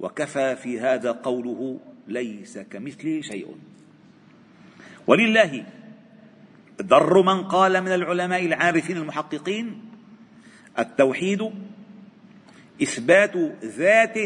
[0.00, 3.56] وكفى في هذا قوله ليس كمثله شيء.
[5.06, 5.64] ولله
[6.82, 9.82] ضر من قال من العلماء العارفين المحققين
[10.78, 11.50] التوحيد
[12.82, 14.18] إثبات ذات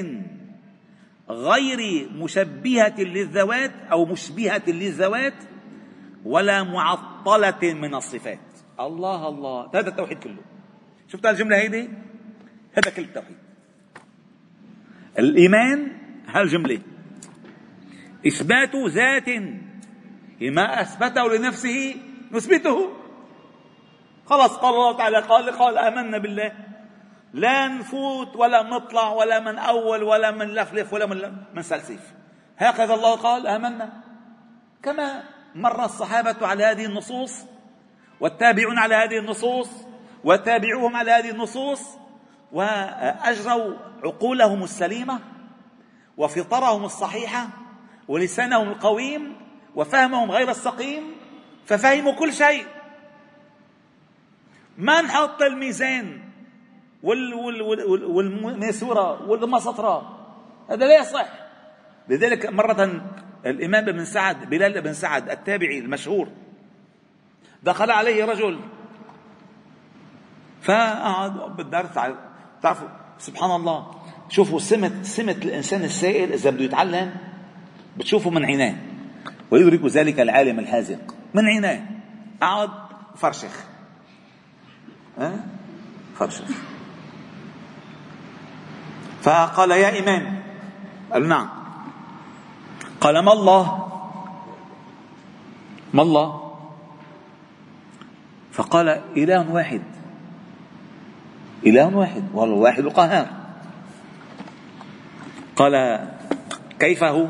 [1.31, 5.35] غير مشبهة للذوات أو مشبهة للذوات
[6.25, 8.41] ولا معطلة من الصفات.
[8.81, 9.71] الله الله.
[9.75, 10.43] هذا التوحيد كله.
[11.09, 11.89] شفت الجملة هيدي
[12.73, 13.42] هذا كل التوحيد.
[15.19, 15.93] الإيمان
[16.29, 16.79] هالجمله
[18.27, 19.29] إثبات ذات
[20.41, 21.97] ما أثبته لنفسه
[22.33, 22.93] نثبته.
[24.27, 26.53] خلاص قال الله تعالى قال قال آمنا بالله.
[27.33, 32.15] لا نفوت ولا نطلع ولا من أول ولا من لفلف ولا من من سلسف
[32.59, 33.93] هكذا الله قال آمنا.
[34.83, 35.23] كما
[35.55, 37.45] مر الصحابة على هذه النصوص
[38.21, 39.71] والتابعون على هذه النصوص
[40.25, 42.02] وتابعوهم على هذه النصوص
[42.53, 45.21] وأجروا عقولهم السليمة
[46.17, 47.49] وفطرهم الصحيحة
[48.09, 49.37] ولسانهم القويم
[49.75, 51.03] وفهمهم غير السقيم
[51.67, 52.67] ففهموا كل شيء.
[54.79, 56.21] ما نحط الميزان
[57.03, 60.19] وال وال وال والماسورة والمسطرة؟
[60.71, 61.29] هذا لا يصح.
[62.09, 63.03] لذلك مرة
[63.47, 66.29] الإمام ابن سعد بلال بن سعد التابعي المشهور
[67.63, 68.61] دخل عليه رجل
[70.63, 71.99] فقعد بالدرس
[72.63, 73.91] تعرفوا سبحان الله.
[74.29, 77.15] شوفوا سمة سمة الإنسان السائل إذا بده يتعلم
[77.97, 78.75] بتشوفوا من عيناه.
[79.51, 81.15] ويدرك ذلك العالم الحازق.
[81.35, 81.81] من عيناه.
[82.41, 82.71] قعد
[83.17, 83.65] فرشخ
[85.19, 85.45] ها؟
[86.15, 86.45] فرشخ
[89.23, 90.43] فقال يا إمام.
[91.13, 91.49] قال نعم.
[93.01, 93.89] قال ما الله؟
[95.95, 96.53] ما الله؟
[98.53, 99.83] فقال إله واحد.
[101.67, 103.27] إله واحد والله واحد القهار
[105.57, 106.07] قال
[106.79, 107.29] كيف هو؟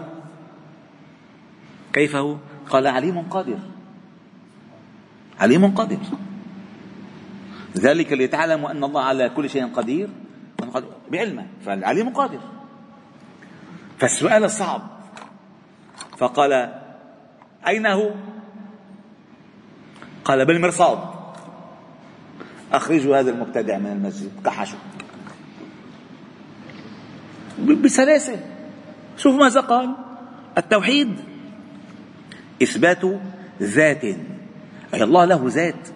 [1.93, 2.37] كيف هو؟
[2.71, 3.59] قال عليم قادر.
[5.41, 5.99] عليم قادر.
[7.77, 10.09] ذلك لتعلموا أن الله على كل شيء قدير.
[11.11, 12.41] بعلمه فالعليم قادر.
[13.99, 14.83] فالسؤال صعب.
[16.19, 16.75] فقال
[17.67, 18.11] أين هو؟
[20.25, 21.12] قال بالمرصاد.
[22.73, 24.79] أخرجوا هذا المبتدع من المسجد كحشوا
[27.59, 28.41] بسلاسة
[29.17, 29.95] شوف ماذا قال.
[30.59, 31.17] التوحيد
[32.63, 33.05] إثبات
[33.63, 34.05] ذات.
[34.95, 35.89] أي الله له ذات.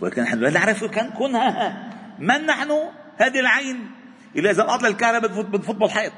[0.00, 0.84] ولكن نحن لا نعرف
[1.18, 1.90] كنها.
[2.18, 2.70] من نحن؟
[3.16, 3.90] هذه العين.
[4.36, 6.12] إلا إذا قطع الكهرباء بتفوت بالحيط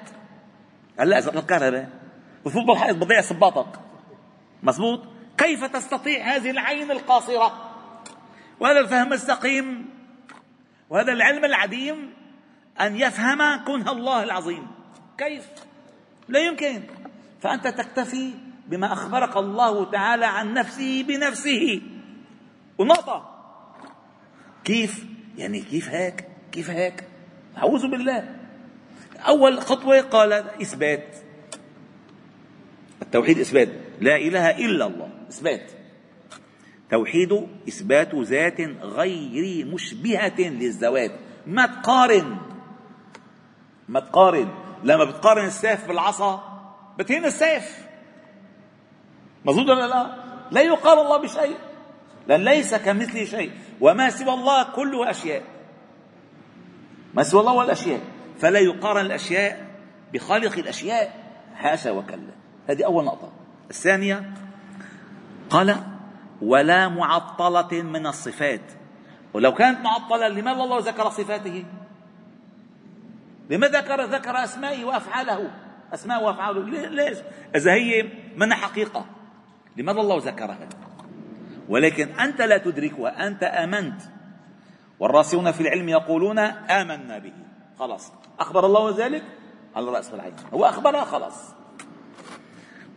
[1.01, 1.89] هلا إذا قطع الكهرباء.
[2.47, 3.79] بتفوت بالحيط بضيع صباطك
[4.63, 5.01] مزبوط
[5.39, 7.66] كيف تستطيع هذه العين القاصرة؟
[8.61, 9.89] وهذا الفهم السقيم
[10.91, 12.13] وهذا العلم العديم
[12.81, 14.67] أن يفهم كنه الله العظيم.
[15.19, 15.47] كيف؟
[16.29, 16.83] لا يمكن.
[17.41, 18.35] فأنت تكتفي
[18.67, 21.83] بما أخبرك الله تعالى عن نفسه بنفسه.
[22.79, 23.33] ونقطة.
[24.65, 25.05] كيف؟
[25.39, 27.05] يعني كيف هيك؟ كيف هيك؟
[27.59, 28.37] أعوذ بالله.
[29.27, 31.17] أول خطوة قال إثبات.
[33.03, 33.69] التوحيد إثبات.
[34.01, 35.11] لا إله إلا الله.
[35.29, 35.76] إثبات.
[36.91, 41.11] توحيد إثبات ذات غير مشبهة للذوات
[41.47, 42.37] ما تقارن.
[43.89, 44.49] ما تقارن.
[44.85, 46.63] لما بتقارن السيف بالعصا
[46.99, 47.87] بتهين السيف.
[49.45, 50.17] مظبوط ولا لا؟
[50.51, 51.57] لا يقال الله بشيء.
[52.29, 53.51] لأن ليس كمثله شيء.
[53.81, 55.43] وما سوى الله كله أشياء.
[57.15, 58.01] ما سوى الله والأشياء
[58.39, 59.67] فلا يقارن الأشياء
[60.13, 61.27] بخالق الأشياء.
[61.55, 62.35] حاشا وكلا.
[62.69, 63.33] هذه أول نقطة.
[63.71, 64.33] الثانية
[65.51, 65.96] قال
[66.43, 68.61] ولا معطلة من الصفات.
[69.35, 71.65] ولو كانت معطلة لماذا الله ذكر صفاته؟
[73.51, 75.51] لماذا ذكر ذكر أسمائه وأفعاله؟
[75.95, 76.61] أسماء وأفعاله.
[76.89, 77.19] ليش؟
[77.57, 79.07] إذا هي من حقيقة.
[79.77, 80.69] لماذا الله ذكرها؟
[81.69, 84.03] ولكن أنت لا تدركها أنت آمنت.
[85.01, 87.33] والراسخون في العلم يقولون آمنا به.
[87.79, 88.13] خلاص.
[88.41, 89.23] أخبر الله ذلك؟
[89.77, 91.55] على الرأس والعين هو أخبرها خلاص.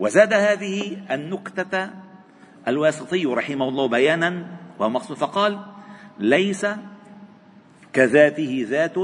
[0.00, 1.90] وزاد هذه النكتة
[2.68, 4.46] الواسطي رحمه الله بيانا
[4.78, 5.60] ومقصود فقال
[6.18, 6.66] ليس
[7.92, 8.94] كذاته ذات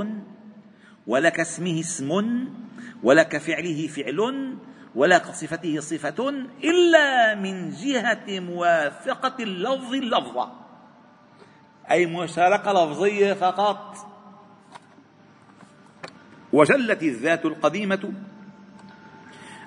[1.06, 2.10] ولا كاسمه اسم
[3.02, 4.20] ولا كفعله فعل
[4.94, 6.28] ولا كصفته صفة
[6.64, 10.52] إلا من جهة موافقة اللفظ اللفظة.
[11.90, 13.96] أي مشاركة لفظية فقط.
[16.52, 18.12] وجلت الذات القديمة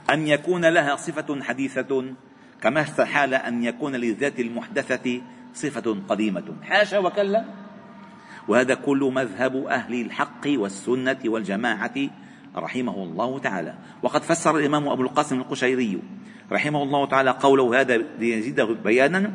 [0.10, 2.14] أن يكون لها صفة حديثة
[2.62, 5.22] كما استحال أن يكون للذات المحدثة
[5.54, 6.56] صفة قديمة.
[6.64, 7.46] حاشا وكلا.
[8.48, 11.96] وهذا كل مذهب أهل الحق والسنة والجماعة
[12.56, 13.74] رحمه الله تعالى.
[14.04, 16.00] وقد فسر الإمام أبو القاسم القشيري
[16.52, 19.32] رحمه الله تعالى قوله هذا ليزيده بيانا.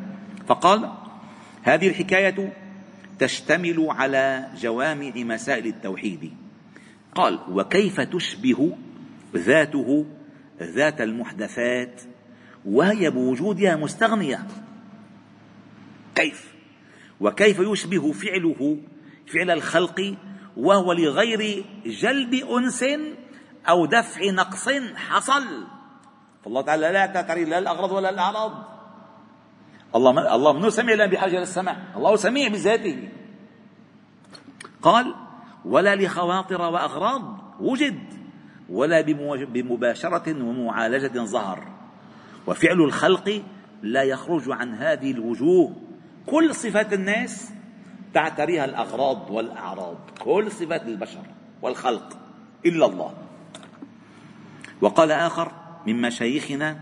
[0.47, 0.93] فقال
[1.63, 2.53] هذه الحكاية
[3.19, 6.33] تشتمل على جوامع مسائل التوحيد.
[7.15, 8.77] قال وكيف تشبه
[9.37, 10.07] ذاته
[10.63, 12.03] ذات المحدثات
[12.67, 14.47] وهي بوجودها مستغنية.
[16.15, 16.55] كيف؟
[17.21, 18.79] وكيف يشبه فعله
[19.27, 20.17] فعل الخلق
[20.57, 22.85] وهو لغير جلب أنس
[23.69, 25.67] أو دفع نقص حصل؟
[26.45, 28.53] فالله تعالى لا تعتري لا الأغراض ولا الأعراض.
[29.95, 33.09] الله الله منه سميع لا بحاجة للسمع الله سميع بذاته.
[34.83, 35.15] قال
[35.65, 37.99] ولا لخواطر وأغراض وجد
[38.69, 39.01] ولا
[39.45, 41.74] بمباشرة ومعالجة ظهر.
[42.47, 43.43] وفعل الخلق
[43.83, 45.77] لا يخرج عن هذه الوجوه.
[46.27, 47.53] كل صفات الناس
[48.15, 49.97] تعتريها الأغراض والأعراض.
[50.21, 51.23] كل صفات البشر
[51.63, 52.19] والخلق
[52.67, 53.15] إلا الله.
[54.81, 55.53] وقال آخر
[55.87, 56.81] من مشايخنا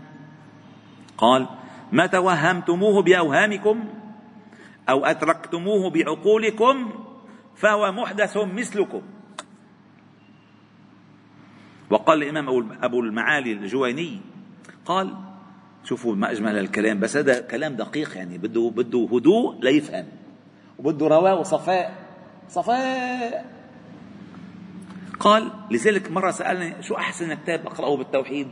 [1.17, 1.47] قال
[1.91, 3.83] ما توهمتموه بأوهامكم
[4.89, 6.91] أو أتركتموه بعقولكم
[7.55, 9.01] فهو محدث مثلكم.
[11.89, 14.21] وقال الإمام أبو المعالي الجويني
[14.85, 15.32] قال
[15.83, 20.05] شوفوا ما أجمل الكلام بس هذا كلام دقيق يعني بده بده هدوء ليفهم
[20.79, 21.93] وبده رواء وصفاء.
[22.49, 23.45] صفاء!
[25.19, 28.47] قال لذلك مرة سألني شو أحسن كتاب أقرأه بالتوحيد؟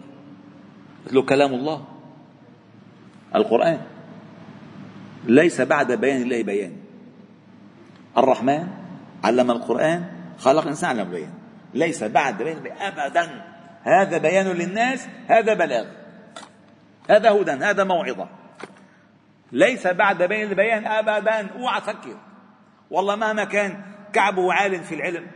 [1.06, 1.86] قلت له كلام الله.
[3.36, 3.82] القرآن.
[5.26, 6.74] ليس بعد بيان الله بيان.
[8.18, 8.68] الرحمن
[9.24, 10.06] علم القرآن
[10.38, 11.34] خلق الإنسان علم البيان.
[11.74, 13.46] ليس بعد بيان أبدا.
[13.84, 16.01] هذا بيان للناس هذا بلاغ.
[17.12, 18.30] هذا هدى هذا موعظة.
[19.52, 21.48] ليس بعد بيان البيان ابدا.
[21.48, 22.18] أوعى تفكر.
[22.92, 25.28] والله مهما كان كعبه عالم في العلم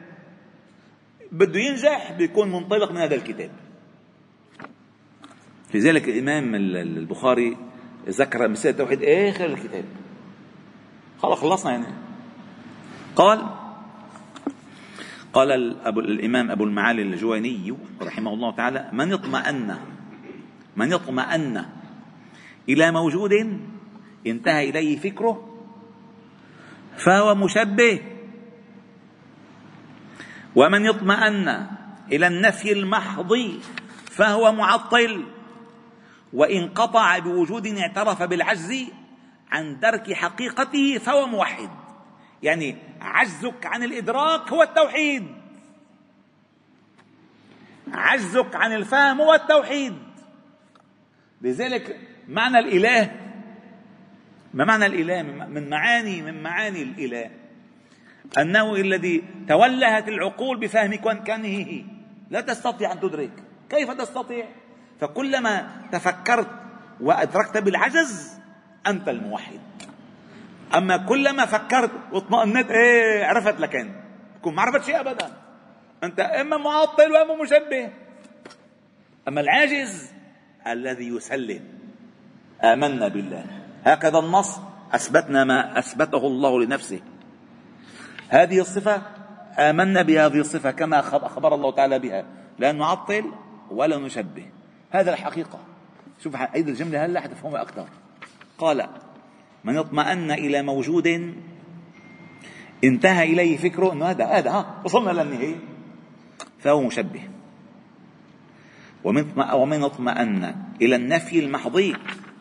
[1.31, 3.51] بده ينجح بيكون منطلق من هذا الكتاب.
[5.73, 7.57] لذلك الإمام البخاري
[8.09, 9.85] ذكر مسألة التوحيد آخر الكتاب.
[11.19, 11.85] خلاص خلصنا يعني.
[13.15, 13.45] قال
[15.33, 15.51] قال
[15.97, 19.77] الإمام أبو المعالي الجويني رحمه الله تعالى من اطمأن
[20.75, 21.65] من اطمأن
[22.69, 23.31] إلى موجود
[24.27, 25.57] انتهى إليه فكره
[26.97, 28.01] فهو مشبه.
[30.55, 31.67] ومن اطمأن
[32.11, 33.59] إلى النفي المحض
[34.11, 35.25] فهو معطل.
[36.33, 38.85] وإن قطع بوجود اعترف بالعجز
[39.51, 41.69] عن درك حقيقته فهو موحد.
[42.43, 45.27] يعني عجزك عن الإدراك هو التوحيد.
[47.93, 50.04] عجزك عن الفهم هو التوحيد.
[51.45, 53.11] لذلك معنى الإله
[54.53, 57.29] ما معنى الإله؟ من معاني من معاني الإله.
[58.37, 61.83] أنه الذي تولهت العقول بفهم كنهه.
[62.29, 63.31] لا تستطيع أن تدرك.
[63.69, 64.45] كيف تستطيع؟
[64.99, 66.47] فكلما تفكرت
[67.01, 68.39] وأدركت بالعجز
[68.87, 69.59] أنت الموحد.
[70.75, 73.89] أما كلما فكرت واطمأنت إيه عرفت لكن
[74.39, 75.31] تكون ما عرفت شيء أبدا.
[76.03, 77.89] أنت إما معطل وإما مشبه.
[79.27, 80.14] أما العاجز
[80.67, 81.59] الذي يسلم.
[82.63, 83.45] آمنا بالله.
[83.83, 84.59] هكذا النص
[84.91, 86.99] أثبتنا ما أثبته الله لنفسه.
[88.29, 89.01] هذه الصفة
[89.59, 92.25] آمنا بهذه الصفة كما أخبر الله تعالى بها.
[92.59, 93.31] لا نعطل
[93.71, 94.45] ولا نشبه.
[94.91, 95.59] هذا الحقيقة.
[96.23, 97.87] شوف عيد الجملة هلا حتفهمها أكثر.
[98.57, 98.87] قال
[99.63, 101.33] من اطمأن إلى موجود
[102.83, 105.55] انتهى إليه فكره إنه هذا هذا ها وصلنا للنهايه
[106.59, 107.21] فهو مشبه.
[109.05, 111.95] ومن اطمأن إلى النفي المحضي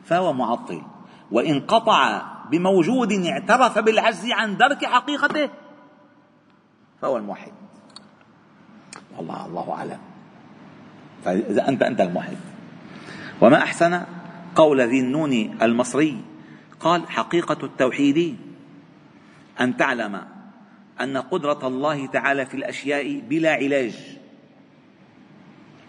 [0.05, 0.83] فهو معطل.
[1.31, 5.49] وإن قطع بموجود اعترف بالعجز عن درك حقيقته
[7.03, 7.53] فهو الموحد.
[9.17, 9.99] والله الله أعلم.
[11.25, 12.37] فإذا أنت أنت الموحد.
[13.41, 14.03] وما أحسن
[14.57, 16.21] قول ذي النون المصري؟
[16.81, 18.37] قال حقيقة التوحيد
[19.61, 20.25] أن تعلم
[21.01, 24.19] أن قدرة الله تعالى في الأشياء بلا علاج.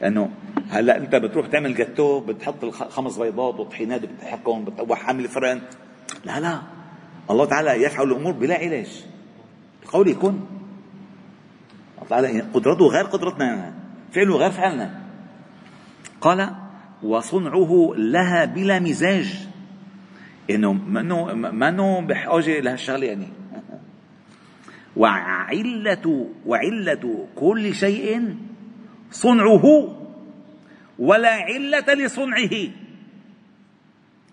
[0.02, 0.32] لأنه
[0.70, 5.64] هلا أنت بتروح تعمل جاتو بتحط الخمس بيضات وطحينات بتحكم وحامل فرنت
[6.26, 6.62] لا لا.
[7.32, 9.06] الله تعالى يفعل الأمور بلا علاج.
[9.86, 10.40] بقوله كن
[11.96, 13.74] الله تعالى قدرته غير قدرتنا
[14.12, 15.02] فعله غير فعلنا.
[16.22, 16.56] قال
[17.04, 19.48] وصنعه لها بلا مزاج.
[20.50, 23.28] إنه منه منه بحاجه لهالشغله يعني.
[24.98, 28.36] وعلة وعلة كل شيء
[29.12, 29.96] صنعه
[31.00, 32.72] ولا علة لصنعه.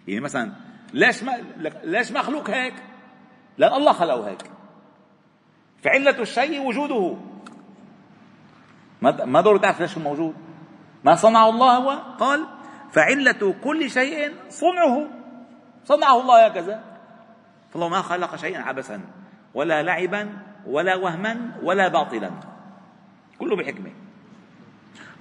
[0.09, 0.53] يعني مثلا
[0.95, 1.33] ليش ما
[1.85, 2.75] ليش مخلوق هيك؟
[3.59, 4.43] لأن الله خلقه هيك.
[5.83, 7.17] فعلة الشيء وجوده.
[9.03, 10.35] ما دور تعرف ليش موجود؟
[11.05, 12.47] ما صنعه الله هو؟ قال
[12.93, 15.09] فعلة كل شيء صنعه.
[15.85, 16.85] صنعه الله هكذا.
[17.71, 19.01] فالله ما خلق شيئا عبثا
[19.55, 22.31] ولا لعبا ولا وهما ولا باطلا.
[23.39, 23.91] كله بحكمة.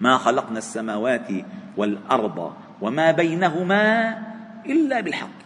[0.01, 1.27] ما خلقنا السماوات
[1.77, 3.83] والأرض وما بينهما
[4.65, 5.41] إلا بالحق.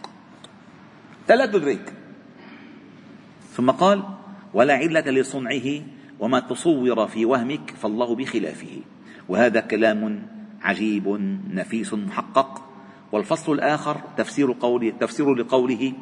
[1.28, 1.92] لا تدرك
[3.52, 4.02] ثم قال
[4.54, 5.82] ولا علة لصنعه
[6.20, 8.80] وما تصور في وهمك فالله بخلافه.
[9.28, 10.26] وهذا كلام
[10.62, 11.08] عجيب
[11.50, 12.62] نفيس محقق.
[13.12, 15.92] والفصل الآخر تفسير قوله تفسير لقوله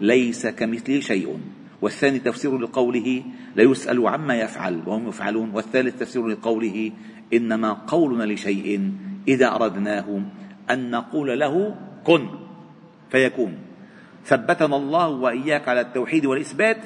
[0.00, 1.40] ليس كمثله شيء.
[1.84, 3.22] والثاني تفسير لقوله
[3.56, 6.92] لا يسأل عما يفعل وهم يفعلون والثالث تفسير لقوله
[7.32, 8.92] إنما قولنا لشيء
[9.28, 10.22] إذا أردناه
[10.70, 12.28] أن نقول له كن
[13.10, 13.52] فيكون.
[14.24, 16.80] ثبتنا الله وإياك على التوحيد والإثبات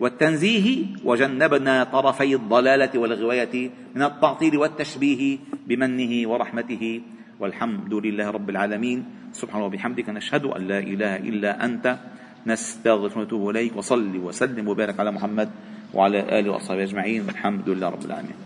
[0.00, 7.00] والتنزيه وجنبنا طرفي الضلالة والغواية من التعطيل والتشبيه بمنه ورحمته.
[7.40, 9.04] والحمد لله رب العالمين.
[9.32, 11.98] سبحانه وبحمدك نشهد أن لا إله إلا أنت
[12.46, 15.48] نستغفر ونتوب إليك وصلي وسلم وبارك على محمد
[15.94, 18.40] وعلى آله وأصحابه أجمعين والحمد لله رب العالمين.